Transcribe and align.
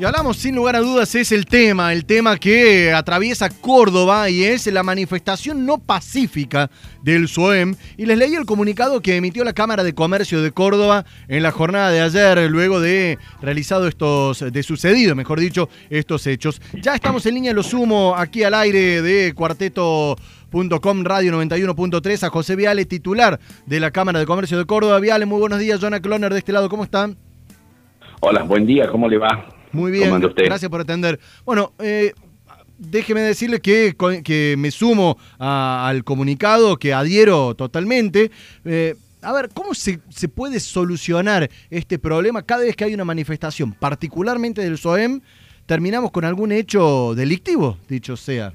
Y 0.00 0.04
hablamos 0.04 0.38
sin 0.38 0.56
lugar 0.56 0.76
a 0.76 0.80
dudas, 0.80 1.14
es 1.14 1.30
el 1.30 1.44
tema, 1.44 1.92
el 1.92 2.06
tema 2.06 2.38
que 2.38 2.90
atraviesa 2.90 3.50
Córdoba 3.50 4.30
y 4.30 4.44
es 4.44 4.66
la 4.68 4.82
manifestación 4.82 5.66
no 5.66 5.76
pacífica 5.76 6.70
del 7.02 7.28
SOEM. 7.28 7.74
Y 7.98 8.06
les 8.06 8.16
leí 8.16 8.34
el 8.34 8.46
comunicado 8.46 9.02
que 9.02 9.16
emitió 9.16 9.44
la 9.44 9.52
Cámara 9.52 9.84
de 9.84 9.94
Comercio 9.94 10.40
de 10.40 10.52
Córdoba 10.52 11.04
en 11.28 11.42
la 11.42 11.50
jornada 11.50 11.90
de 11.90 12.00
ayer, 12.00 12.50
luego 12.50 12.80
de 12.80 13.18
realizado 13.42 13.88
estos, 13.88 14.40
de 14.50 14.62
sucedido, 14.62 15.14
mejor 15.14 15.38
dicho, 15.38 15.68
estos 15.90 16.26
hechos. 16.26 16.62
Ya 16.80 16.94
estamos 16.94 17.26
en 17.26 17.34
línea, 17.34 17.52
lo 17.52 17.62
sumo 17.62 18.14
aquí 18.16 18.42
al 18.42 18.54
aire 18.54 19.02
de 19.02 19.34
cuarteto.com 19.34 21.04
Radio 21.04 21.32
91.3 21.32 22.22
a 22.22 22.30
José 22.30 22.56
Viale, 22.56 22.86
titular 22.86 23.38
de 23.66 23.80
la 23.80 23.90
Cámara 23.90 24.18
de 24.18 24.24
Comercio 24.24 24.56
de 24.56 24.64
Córdoba. 24.64 24.98
Viale, 24.98 25.26
muy 25.26 25.40
buenos 25.40 25.58
días. 25.58 25.78
Jonah 25.78 26.00
Cloner 26.00 26.32
de 26.32 26.38
este 26.38 26.52
lado, 26.52 26.70
¿cómo 26.70 26.84
están? 26.84 27.18
Hola, 28.20 28.44
buen 28.44 28.64
día, 28.64 28.88
¿cómo 28.88 29.06
le 29.06 29.18
va? 29.18 29.59
Muy 29.72 29.90
bien, 29.92 30.20
gracias 30.36 30.70
por 30.70 30.80
atender. 30.80 31.18
Bueno, 31.44 31.72
eh, 31.78 32.12
déjeme 32.78 33.20
decirle 33.20 33.60
que, 33.60 33.94
que 34.24 34.54
me 34.58 34.70
sumo 34.70 35.18
al 35.38 36.02
comunicado, 36.04 36.76
que 36.76 36.92
adhiero 36.92 37.54
totalmente. 37.54 38.30
Eh, 38.64 38.94
a 39.22 39.32
ver, 39.32 39.50
¿cómo 39.52 39.74
se, 39.74 40.00
se, 40.08 40.28
puede 40.28 40.60
solucionar 40.60 41.48
este 41.68 41.98
problema 41.98 42.42
cada 42.42 42.64
vez 42.64 42.74
que 42.74 42.84
hay 42.84 42.94
una 42.94 43.04
manifestación, 43.04 43.74
particularmente 43.74 44.62
del 44.62 44.78
SOEM, 44.78 45.20
terminamos 45.66 46.10
con 46.10 46.24
algún 46.24 46.52
hecho 46.52 47.14
delictivo, 47.14 47.76
dicho 47.88 48.16
sea? 48.16 48.54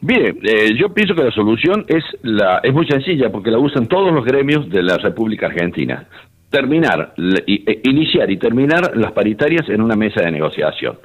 Bien, 0.00 0.38
eh, 0.42 0.74
yo 0.80 0.94
pienso 0.94 1.14
que 1.14 1.24
la 1.24 1.32
solución 1.32 1.84
es, 1.88 2.04
la, 2.22 2.60
es 2.62 2.72
muy 2.72 2.86
sencilla 2.86 3.30
porque 3.30 3.50
la 3.50 3.58
usan 3.58 3.88
todos 3.88 4.12
los 4.12 4.24
gremios 4.24 4.70
de 4.70 4.82
la 4.82 4.96
República 4.96 5.46
Argentina 5.46 6.06
terminar, 6.50 7.14
e, 7.16 7.80
iniciar 7.84 8.30
y 8.30 8.38
terminar 8.38 8.96
las 8.96 9.12
paritarias 9.12 9.68
en 9.68 9.82
una 9.82 9.96
mesa 9.96 10.22
de 10.22 10.30
negociación. 10.30 10.98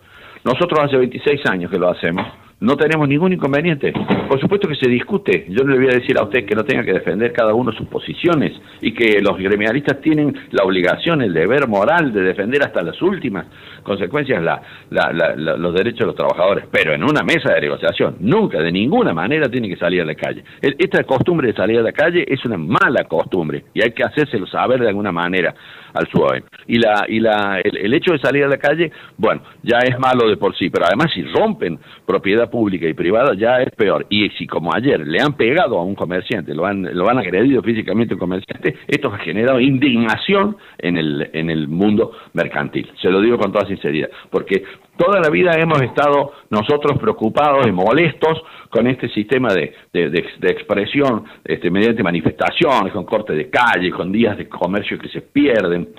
Nosotros 0.43 0.79
hace 0.83 0.97
26 0.97 1.41
años 1.45 1.71
que 1.71 1.79
lo 1.79 1.89
hacemos 1.89 2.25
no 2.63 2.77
tenemos 2.77 3.09
ningún 3.09 3.33
inconveniente. 3.33 3.91
Por 4.29 4.39
supuesto 4.39 4.69
que 4.69 4.75
se 4.75 4.89
discute. 4.89 5.47
Yo 5.49 5.65
no 5.65 5.73
le 5.73 5.79
voy 5.79 5.87
a 5.93 5.99
decir 5.99 6.17
a 6.17 6.23
usted 6.23 6.45
que 6.45 6.55
no 6.55 6.63
tenga 6.63 6.83
que 6.85 6.93
defender 6.93 7.33
cada 7.33 7.53
uno 7.53 7.73
sus 7.73 7.87
posiciones 7.87 8.53
y 8.81 8.93
que 8.93 9.19
los 9.21 9.37
gremialistas 9.37 9.99
tienen 9.99 10.33
la 10.51 10.63
obligación, 10.63 11.21
el 11.21 11.33
deber 11.33 11.67
moral 11.67 12.13
de 12.13 12.21
defender 12.21 12.63
hasta 12.63 12.81
las 12.81 13.01
últimas 13.01 13.47
consecuencias 13.83 14.41
los 14.89 15.73
derechos 15.73 15.99
de 15.99 16.05
los 16.05 16.15
trabajadores. 16.15 16.65
Pero 16.71 16.93
en 16.93 17.03
una 17.03 17.21
mesa 17.21 17.53
de 17.53 17.59
negociación, 17.59 18.15
nunca, 18.21 18.61
de 18.61 18.71
ninguna 18.71 19.13
manera, 19.13 19.49
tiene 19.49 19.67
que 19.67 19.75
salir 19.75 20.01
a 20.01 20.05
la 20.05 20.15
calle. 20.15 20.45
Esta 20.61 21.03
costumbre 21.03 21.47
de 21.47 21.53
salir 21.53 21.79
a 21.79 21.81
la 21.81 21.91
calle 21.91 22.23
es 22.25 22.45
una 22.45 22.57
mala 22.57 23.03
costumbre 23.09 23.65
y 23.73 23.83
hay 23.83 23.91
que 23.91 24.03
hacérselo 24.05 24.47
saber 24.47 24.79
de 24.79 24.87
alguna 24.87 25.11
manera 25.11 25.53
al 25.93 26.07
SUAE. 26.07 26.43
Y, 26.67 26.79
la, 26.79 27.05
y 27.07 27.19
la, 27.19 27.59
el 27.61 27.93
hecho 27.93 28.13
de 28.13 28.19
salir 28.19 28.43
a 28.45 28.47
la 28.47 28.57
calle, 28.57 28.91
bueno, 29.17 29.41
ya 29.61 29.79
es 29.79 29.99
malo 29.99 30.29
de 30.29 30.37
por 30.37 30.55
sí, 30.55 30.69
pero 30.69 30.85
además 30.85 31.11
si 31.13 31.23
rompen 31.23 31.77
propiedad 32.05 32.49
pública 32.53 32.87
y 32.87 32.93
privada 32.93 33.33
ya 33.35 33.57
es 33.63 33.71
peor. 33.71 34.05
Y 34.11 34.29
si 34.37 34.45
como 34.45 34.71
ayer 34.75 34.99
le 35.07 35.19
han 35.19 35.33
pegado 35.33 35.79
a 35.79 35.83
un 35.83 35.95
comerciante, 35.95 36.53
lo 36.53 36.67
han, 36.67 36.83
lo 36.95 37.09
han 37.09 37.17
agredido 37.17 37.63
físicamente 37.63 38.13
a 38.13 38.15
un 38.15 38.19
comerciante, 38.19 38.75
esto 38.87 39.11
ha 39.11 39.17
generado 39.17 39.59
indignación 39.59 40.55
en 40.77 40.97
el, 40.97 41.31
en 41.33 41.49
el 41.49 41.67
mundo 41.67 42.11
mercantil. 42.33 42.91
Se 43.01 43.09
lo 43.09 43.21
digo 43.21 43.39
con 43.39 43.51
toda 43.51 43.65
sinceridad, 43.65 44.09
porque 44.29 44.63
toda 44.95 45.19
la 45.19 45.31
vida 45.31 45.53
hemos 45.57 45.81
estado 45.81 46.33
nosotros 46.51 46.99
preocupados 46.99 47.65
y 47.65 47.71
molestos 47.71 48.43
con 48.69 48.85
este 48.85 49.09
sistema 49.09 49.49
de, 49.51 49.73
de, 49.91 50.49
expresión 50.49 51.23
este, 51.43 51.71
mediante 51.71 52.03
manifestaciones, 52.03 52.93
con 52.93 53.05
corte 53.05 53.33
de 53.33 53.49
calle, 53.49 53.89
con 53.89 54.11
días 54.11 54.37
de 54.37 54.47
comercio 54.47 54.99
que 54.99 55.09
se 55.09 55.21
pierden, 55.21 55.89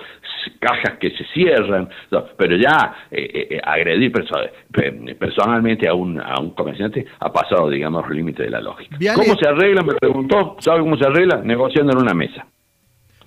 cajas 0.59 0.97
que 0.99 1.11
se 1.11 1.23
cierran, 1.33 1.89
pero 2.37 2.55
ya 2.57 3.07
eh, 3.11 3.29
eh, 3.33 3.47
eh, 3.51 3.61
agredir 3.63 4.11
personalmente 5.17 5.87
a 5.87 5.93
un, 5.93 6.19
a 6.19 6.34
un 6.39 6.51
comerciante 6.51 7.05
ha 7.19 7.31
pasado, 7.31 7.69
digamos, 7.69 8.03
el 8.09 8.17
límite 8.17 8.43
de 8.43 8.49
la 8.49 8.61
lógica. 8.61 8.97
¿Cómo 9.15 9.35
se 9.35 9.47
arregla? 9.47 9.81
Me 9.81 9.93
preguntó, 9.93 10.55
¿sabe 10.59 10.79
cómo 10.81 10.97
se 10.97 11.05
arregla? 11.05 11.41
Negociando 11.43 11.93
en 11.93 11.99
una 11.99 12.13
mesa. 12.13 12.45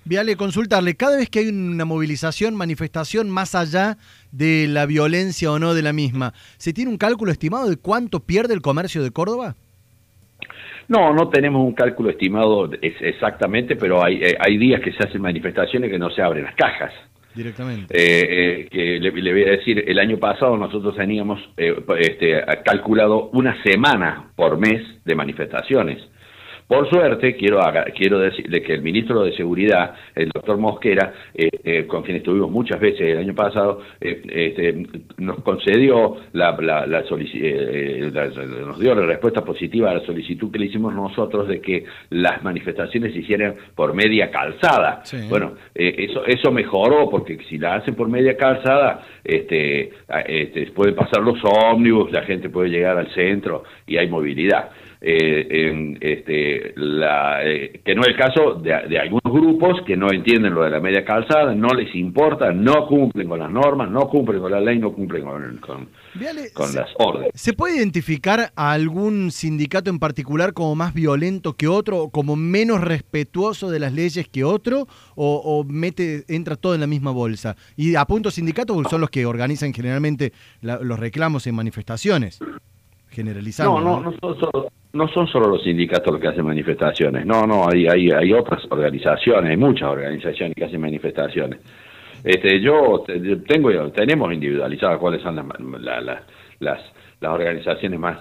Viale, 0.04 0.36
consultarle, 0.36 0.96
cada 0.96 1.18
vez 1.18 1.28
que 1.28 1.40
hay 1.40 1.48
una 1.48 1.84
movilización, 1.84 2.54
manifestación 2.54 3.28
más 3.28 3.54
allá 3.54 3.98
de 4.32 4.66
la 4.66 4.86
violencia 4.86 5.52
o 5.52 5.58
no 5.58 5.74
de 5.74 5.82
la 5.82 5.92
misma, 5.92 6.32
¿se 6.56 6.72
tiene 6.72 6.90
un 6.90 6.96
cálculo 6.96 7.30
estimado 7.30 7.68
de 7.68 7.76
cuánto 7.76 8.20
pierde 8.20 8.54
el 8.54 8.62
comercio 8.62 9.02
de 9.02 9.10
Córdoba? 9.10 9.54
No, 10.88 11.12
no 11.12 11.28
tenemos 11.28 11.62
un 11.62 11.74
cálculo 11.74 12.08
estimado 12.08 12.70
exactamente, 12.80 13.76
pero 13.76 14.02
hay, 14.02 14.22
hay 14.40 14.56
días 14.56 14.80
que 14.80 14.92
se 14.92 15.06
hacen 15.06 15.20
manifestaciones 15.20 15.90
que 15.90 15.98
no 15.98 16.08
se 16.08 16.22
abren 16.22 16.44
las 16.44 16.54
cajas. 16.54 16.92
Directamente. 17.38 17.94
Eh, 17.96 18.62
eh, 18.62 18.68
que 18.68 18.98
le, 18.98 19.32
voy 19.32 19.44
a 19.44 19.50
decir, 19.52 19.84
el 19.86 20.00
año 20.00 20.18
pasado 20.18 20.56
nosotros 20.56 20.96
teníamos 20.96 21.38
eh, 21.56 21.72
este, 22.00 22.42
calculado 22.64 23.30
una 23.32 23.62
semana 23.62 24.32
por 24.34 24.58
mes 24.58 24.82
de 25.04 25.14
manifestaciones. 25.14 26.02
Por 26.68 26.86
suerte, 26.90 27.34
quiero, 27.34 27.60
quiero 27.96 28.18
decirle 28.18 28.60
que 28.60 28.74
el 28.74 28.82
ministro 28.82 29.24
de 29.24 29.32
Seguridad, 29.32 29.94
el 30.14 30.28
doctor 30.28 30.58
Mosquera, 30.58 31.14
eh, 31.34 31.48
eh, 31.64 31.86
con 31.86 32.02
quien 32.02 32.18
estuvimos 32.18 32.50
muchas 32.50 32.78
veces 32.78 33.00
el 33.00 33.16
año 33.16 33.34
pasado, 33.34 33.80
eh, 33.98 34.20
este, 34.28 34.86
nos 35.16 35.42
concedió 35.42 36.16
la, 36.34 36.54
la, 36.60 36.86
la, 36.86 37.00
nos 37.00 38.78
dio 38.78 38.94
la 38.94 39.06
respuesta 39.06 39.42
positiva 39.42 39.90
a 39.90 39.94
la 39.94 40.04
solicitud 40.04 40.52
que 40.52 40.58
le 40.58 40.66
hicimos 40.66 40.94
nosotros 40.94 41.48
de 41.48 41.62
que 41.62 41.84
las 42.10 42.42
manifestaciones 42.44 43.14
se 43.14 43.20
hicieran 43.20 43.54
por 43.74 43.94
media 43.94 44.30
calzada. 44.30 45.02
Bueno, 45.30 45.54
eso, 45.74 46.26
eso 46.26 46.52
mejoró, 46.52 47.08
porque 47.08 47.38
si 47.48 47.56
la 47.56 47.76
hacen 47.76 47.94
por 47.94 48.10
media 48.10 48.36
calzada, 48.36 49.06
este, 49.24 49.90
este, 50.26 50.66
pueden 50.72 50.94
pasar 50.94 51.22
los 51.22 51.38
ómnibus, 51.42 52.12
la 52.12 52.24
gente 52.24 52.50
puede 52.50 52.68
llegar 52.68 52.98
al 52.98 53.10
centro 53.14 53.64
y 53.86 53.96
hay 53.96 54.06
movilidad 54.08 54.68
eh, 55.00 55.96
este, 56.00 56.72
la, 56.76 57.44
eh, 57.44 57.80
que 57.84 57.94
no 57.94 58.02
es 58.02 58.08
el 58.08 58.16
caso 58.16 58.54
de, 58.54 58.98
algunos 58.98 59.32
grupos 59.32 59.80
que 59.86 59.96
no 59.96 60.10
entienden 60.10 60.54
lo 60.54 60.64
de 60.64 60.70
la 60.70 60.80
media 60.80 61.04
calzada, 61.04 61.54
no 61.54 61.68
les 61.68 61.94
importa, 61.94 62.52
no 62.52 62.86
cumplen 62.88 63.28
con 63.28 63.38
las 63.38 63.50
normas, 63.50 63.90
no 63.90 64.08
cumplen 64.08 64.40
con 64.40 64.50
la 64.50 64.60
ley, 64.60 64.78
no 64.78 64.92
cumplen 64.92 65.22
con, 65.60 65.88
con, 66.52 66.74
las 66.74 66.88
órdenes. 66.98 67.30
¿Se 67.34 67.52
puede 67.52 67.76
identificar 67.76 68.50
a 68.56 68.72
algún 68.72 69.30
sindicato 69.30 69.88
en 69.88 70.00
particular 70.00 70.52
como 70.52 70.74
más 70.74 70.94
violento 70.94 71.54
que 71.54 71.68
otro, 71.68 72.08
como 72.08 72.34
menos 72.34 72.80
respetuoso 72.80 73.70
de 73.70 73.78
las 73.78 73.92
leyes 73.92 74.28
que 74.28 74.42
otro, 74.42 74.88
o, 75.14 75.64
mete, 75.64 76.24
entra 76.28 76.56
todo 76.56 76.74
en 76.74 76.80
la 76.80 76.88
misma 76.88 77.12
bolsa? 77.12 77.54
Y 77.76 77.94
a 77.94 78.04
punto 78.04 78.32
sindicatos 78.32 78.76
son 78.90 79.00
los 79.00 79.10
que 79.10 79.26
organizan 79.26 79.72
generalmente 79.72 80.32
los 80.60 80.98
reclamos 80.98 81.46
en 81.46 81.54
manifestaciones. 81.54 82.40
Generalizando. 83.10 83.80
No, 83.80 84.00
no, 84.00 84.10
no, 84.10 84.36
no 84.52 84.68
no 84.92 85.08
son 85.08 85.26
solo 85.26 85.48
los 85.48 85.62
sindicatos 85.62 86.12
los 86.12 86.20
que 86.20 86.28
hacen 86.28 86.46
manifestaciones, 86.46 87.26
no, 87.26 87.46
no, 87.46 87.68
hay, 87.68 87.86
hay, 87.86 88.10
hay 88.10 88.32
otras 88.32 88.64
organizaciones, 88.70 89.50
hay 89.50 89.56
muchas 89.56 89.88
organizaciones 89.88 90.54
que 90.56 90.64
hacen 90.64 90.80
manifestaciones. 90.80 91.60
Este, 92.24 92.60
yo 92.60 93.04
tengo, 93.46 93.90
tenemos 93.92 94.32
individualizadas 94.32 94.98
cuáles 94.98 95.22
son 95.22 95.36
las, 95.36 95.46
las, 95.80 96.22
las, 96.58 96.80
las 97.20 97.32
organizaciones 97.32 98.00
más, 98.00 98.18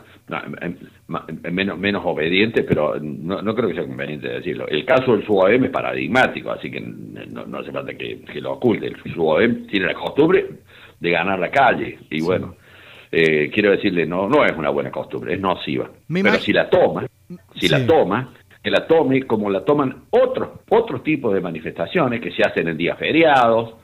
menos, 1.51 1.79
menos 1.79 2.03
obedientes, 2.05 2.63
pero 2.67 2.99
no, 2.99 3.41
no, 3.41 3.55
creo 3.55 3.69
que 3.69 3.75
sea 3.75 3.87
conveniente 3.87 4.27
decirlo. 4.27 4.67
El 4.67 4.85
caso 4.85 5.13
del 5.13 5.25
SUAM 5.25 5.63
es 5.63 5.71
paradigmático, 5.71 6.51
así 6.51 6.69
que 6.69 6.79
no, 6.81 7.45
no 7.45 7.59
hace 7.59 7.71
falta 7.71 7.93
que, 7.95 8.21
lo 8.39 8.53
oculte. 8.53 8.87
El 8.87 9.13
SUAM 9.13 9.65
tiene 9.67 9.87
la 9.87 9.93
costumbre 9.95 10.45
de 10.99 11.09
ganar 11.09 11.39
la 11.39 11.49
calle, 11.49 11.97
y 12.11 12.21
bueno 12.21 12.55
eh, 13.11 13.49
quiero 13.53 13.71
decirle, 13.71 14.05
no, 14.05 14.27
no 14.27 14.43
es 14.45 14.55
una 14.57 14.69
buena 14.69 14.91
costumbre, 14.91 15.33
es 15.33 15.39
nociva. 15.39 15.89
Pero 16.07 16.33
si 16.39 16.53
la 16.53 16.69
toma, 16.69 17.05
si 17.55 17.67
la 17.67 17.85
toma, 17.85 18.33
que 18.61 18.71
la 18.71 18.85
tome 18.85 19.23
como 19.23 19.49
la 19.49 19.63
toman 19.63 20.03
otros 20.09 20.49
otros 20.69 21.03
tipos 21.03 21.33
de 21.33 21.41
manifestaciones 21.41 22.19
que 22.19 22.31
se 22.31 22.41
hacen 22.41 22.67
en 22.67 22.77
días 22.77 22.97
feriados, 22.97 23.75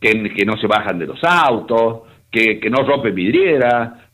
que, 0.00 0.32
que 0.34 0.44
no 0.44 0.56
se 0.56 0.66
bajan 0.66 0.98
de 0.98 1.06
los 1.06 1.22
autos, 1.22 2.02
que, 2.30 2.58
que 2.58 2.70
no 2.70 2.82
rompen 2.82 3.14
vidriera, 3.14 4.09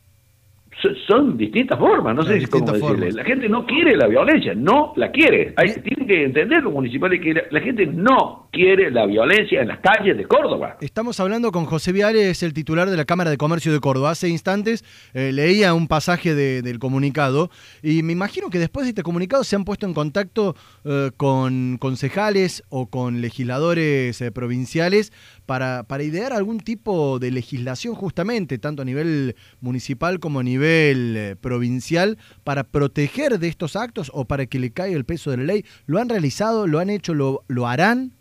son 1.07 1.37
distintas 1.37 1.79
formas, 1.79 2.15
no 2.15 2.23
sé 2.23 2.47
cómo 2.49 2.73
decirle. 2.73 3.13
La 3.13 3.25
gente 3.25 3.49
no 3.49 3.67
quiere 3.67 3.97
la 3.97 4.07
violencia, 4.07 4.55
no 4.55 4.93
la 4.97 5.11
quiere. 5.11 5.55
Hay, 5.57 5.75
tienen 5.83 6.07
que 6.07 6.25
entender 6.25 6.63
los 6.63 6.73
municipales 6.73 7.21
que 7.21 7.35
la, 7.51 7.61
gente 7.61 7.87
no 7.87 8.49
quiere 8.53 8.91
la 8.91 9.07
violencia 9.07 9.63
en 9.63 9.69
las 9.69 9.81
calles 9.81 10.17
de 10.17 10.25
Córdoba. 10.25 10.77
Estamos 10.81 11.21
hablando 11.21 11.53
con 11.53 11.65
José 11.65 11.93
Viales, 11.93 12.43
el 12.43 12.53
titular 12.53 12.91
de 12.91 12.97
la 12.97 13.05
Cámara 13.05 13.31
de 13.31 13.37
Comercio 13.37 13.73
de 13.73 13.81
Córdoba. 13.81 14.11
Hace 14.11 14.29
instantes 14.29 14.85
eh, 15.15 15.33
leía 15.33 15.75
un 15.75 15.89
pasaje 15.89 16.35
del 16.35 16.79
comunicado 16.79 17.51
y 17.83 18.03
me 18.03 18.13
imagino 18.13 18.51
que 18.51 18.59
después 18.59 18.85
de 18.85 18.91
este 18.91 19.03
comunicado 19.03 19.45
se 19.45 19.57
han 19.57 19.65
puesto 19.65 19.87
en 19.87 19.95
contacto 19.95 20.55
eh, 20.85 21.11
con 21.17 21.79
concejales 21.79 22.63
o 22.69 22.87
con 22.87 23.21
legisladores 23.21 24.21
eh, 24.21 24.31
provinciales 24.31 25.13
para, 25.47 25.85
para 25.85 26.03
idear 26.03 26.33
algún 26.33 26.61
tipo 26.61 27.19
de 27.19 27.31
legislación 27.31 27.95
justamente, 27.95 28.59
tanto 28.59 28.83
a 28.83 28.85
nivel 28.85 29.37
municipal 29.61 30.19
como 30.21 30.41
a 30.41 30.43
nivel 30.43 30.76
eh, 30.77 31.37
provincial, 31.41 32.19
para 32.45 32.65
proteger 32.65 33.39
de 33.39 33.49
estos 33.49 33.77
actos 33.77 34.11
o 34.15 34.25
para 34.25 34.47
que 34.47 34.59
le 34.59 34.71
caiga 34.71 34.97
el 34.97 35.05
peso 35.05 35.31
de 35.31 35.39
la 35.39 35.45
ley. 35.45 35.65
¿Lo 35.87 35.99
han 35.99 36.09
realizado? 36.09 36.67
¿Lo 36.67 36.79
han 36.79 36.91
hecho? 36.91 37.15
¿Lo, 37.15 37.43
lo 37.49 37.67
harán? 37.67 38.13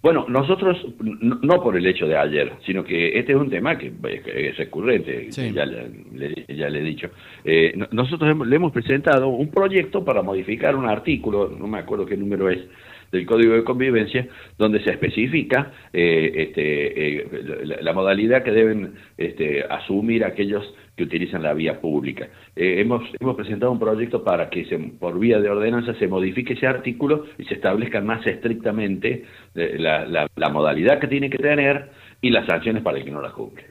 Bueno, 0.00 0.26
nosotros, 0.28 0.76
no, 1.00 1.60
por 1.60 1.76
el 1.76 1.84
hecho 1.84 2.06
de 2.06 2.16
ayer, 2.16 2.52
sino 2.64 2.84
que 2.84 3.18
este 3.18 3.32
es 3.32 3.38
un 3.38 3.50
tema 3.50 3.76
que, 3.76 3.92
es 4.26 4.56
recurrente, 4.56 5.28
ya, 5.30 5.66
le, 5.66 6.44
ya, 6.48 6.68
le, 6.68 6.78
he 6.78 6.82
dicho. 6.82 7.10
Eh, 7.44 7.76
nosotros 7.90 8.46
le 8.46 8.56
hemos 8.56 8.70
presentado 8.70 9.28
un 9.28 9.50
proyecto 9.50 10.04
para 10.04 10.22
modificar 10.22 10.76
un 10.76 10.86
artículo, 10.88 11.48
no 11.58 11.66
me 11.66 11.78
acuerdo 11.78 12.06
qué 12.06 12.16
número 12.16 12.48
es, 12.48 12.60
del 13.10 13.26
Código 13.26 13.54
de 13.54 13.64
Convivencia, 13.64 14.26
donde 14.56 14.82
se 14.82 14.90
especifica 14.90 15.72
eh, 15.92 16.32
este, 16.34 17.18
eh, 17.18 17.78
la, 17.80 17.92
modalidad 17.92 18.42
que 18.42 18.50
deben 18.50 18.94
este, 19.16 19.64
asumir 19.64 20.24
aquellos 20.24 20.74
que 20.96 21.04
utilizan 21.04 21.42
la 21.42 21.54
vía 21.54 21.80
pública. 21.80 22.28
Eh, 22.56 22.80
hemos, 22.80 23.02
hemos 23.18 23.36
presentado 23.36 23.72
un 23.72 23.78
proyecto 23.78 24.24
para 24.24 24.50
que 24.50 24.64
se, 24.66 24.76
por 24.76 25.18
vía 25.18 25.40
de 25.40 25.48
ordenanza 25.48 25.94
se 25.94 26.08
modifique 26.08 26.54
ese 26.54 26.66
artículo 26.66 27.24
y 27.38 27.44
se 27.44 27.54
establezcan 27.54 28.04
más 28.04 28.26
estrictamente 28.26 29.24
la, 29.54 30.26
modalidad 30.50 30.98
que 30.98 31.06
tiene 31.06 31.30
que 31.30 31.38
tener 31.38 31.90
y 32.20 32.30
las 32.30 32.46
sanciones 32.46 32.82
para 32.82 32.98
el 32.98 33.04
que 33.04 33.10
no 33.10 33.20
la 33.20 33.30
cumple. 33.30 33.64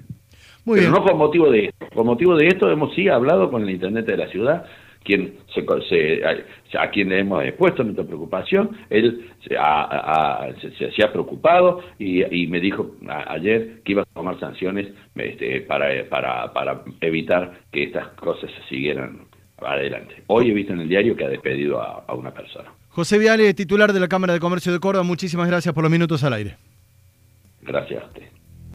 Pero 0.65 0.91
no 0.91 1.03
con 1.03 1.17
motivo 1.17 1.49
de 1.49 1.65
esto. 1.65 1.87
Con 1.93 2.05
motivo 2.05 2.35
de 2.35 2.47
esto 2.47 2.69
hemos 2.69 2.93
sí 2.93 3.07
hablado 3.07 3.49
con 3.49 3.63
el 3.63 3.69
Internet 3.69 4.05
de 4.05 4.17
la 4.17 4.27
ciudad 4.27 4.65
quien 5.07 5.36
se, 5.54 6.77
a, 6.77 6.92
quien 6.92 7.09
le 7.09 7.19
hemos 7.19 7.42
expuesto 7.45 7.81
nuestra 7.81 8.04
preocupación, 8.04 8.77
él 8.89 9.31
se 9.48 9.56
ha, 9.57 10.50
se, 10.77 11.04
ha 11.04 11.12
preocupado 11.13 11.81
y, 11.98 12.45
me 12.48 12.59
dijo 12.59 12.92
ayer 13.07 13.81
que 13.86 13.94
iba 13.94 14.01
a 14.01 14.06
tomar 14.13 14.38
sanciones 14.38 14.89
este, 15.15 15.62
para, 15.62 15.88
para, 16.09 16.51
para 16.51 16.81
evitar 17.00 17.54
que 17.71 17.83
estas 17.83 18.09
cosas 18.09 18.51
se 18.51 18.68
siguieran 18.68 19.21
adelante. 19.59 20.24
Hoy 20.27 20.51
he 20.51 20.54
visto 20.54 20.74
en 20.74 20.81
el 20.81 20.89
diario 20.89 21.15
que 21.15 21.24
ha 21.24 21.30
despedido 21.30 21.81
a, 21.81 22.04
a 22.06 22.13
una 22.13 22.31
persona. 22.31 22.69
José 22.89 23.18
Viale, 23.18 23.54
titular 23.54 23.94
de 23.94 24.01
la 24.01 24.09
Cámara 24.09 24.33
de 24.33 24.42
Comercio 24.42 24.74
de 24.74 24.80
Córdoba, 24.80 25.04
muchísimas 25.04 25.48
gracias 25.48 25.74
por 25.74 25.83
los 25.83 25.92
minutos 25.92 26.21
al 26.25 26.33
aire. 26.33 26.57
Gracias 27.62 28.04
a 28.04 28.07
usted. 28.07 28.24